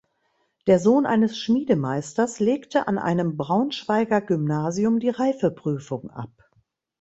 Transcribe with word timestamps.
Der 0.65 0.79
Sohn 0.79 1.05
eines 1.05 1.37
Schmiedemeisters 1.37 2.39
legte 2.39 2.87
an 2.87 2.97
einem 2.97 3.37
Braunschweiger 3.37 4.19
Gymnasium 4.19 4.99
die 4.99 5.09
Reifeprüfung 5.11 6.09
ab. 6.09 6.31